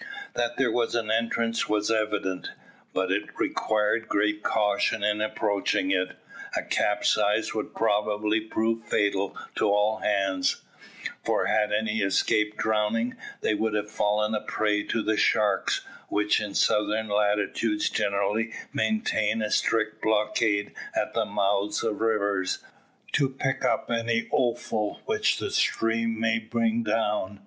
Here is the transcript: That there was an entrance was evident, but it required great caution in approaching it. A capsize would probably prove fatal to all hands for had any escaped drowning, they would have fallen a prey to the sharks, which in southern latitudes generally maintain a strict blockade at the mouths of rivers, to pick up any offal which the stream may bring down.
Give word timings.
That 0.33 0.57
there 0.57 0.71
was 0.71 0.95
an 0.95 1.11
entrance 1.11 1.69
was 1.69 1.91
evident, 1.91 2.49
but 2.91 3.11
it 3.11 3.37
required 3.37 4.09
great 4.09 4.41
caution 4.41 5.03
in 5.03 5.21
approaching 5.21 5.91
it. 5.91 6.15
A 6.57 6.63
capsize 6.63 7.53
would 7.53 7.75
probably 7.75 8.41
prove 8.41 8.83
fatal 8.83 9.37
to 9.57 9.65
all 9.69 9.99
hands 9.99 10.63
for 11.23 11.45
had 11.45 11.71
any 11.71 11.99
escaped 11.99 12.57
drowning, 12.57 13.13
they 13.41 13.53
would 13.53 13.75
have 13.75 13.91
fallen 13.91 14.33
a 14.33 14.41
prey 14.41 14.81
to 14.87 15.03
the 15.03 15.17
sharks, 15.17 15.81
which 16.09 16.39
in 16.41 16.55
southern 16.55 17.07
latitudes 17.07 17.87
generally 17.87 18.53
maintain 18.73 19.43
a 19.43 19.51
strict 19.51 20.01
blockade 20.01 20.73
at 20.95 21.13
the 21.13 21.25
mouths 21.25 21.83
of 21.83 22.01
rivers, 22.01 22.57
to 23.11 23.29
pick 23.29 23.63
up 23.63 23.91
any 23.91 24.27
offal 24.31 25.01
which 25.05 25.37
the 25.37 25.51
stream 25.51 26.19
may 26.19 26.39
bring 26.39 26.81
down. 26.81 27.39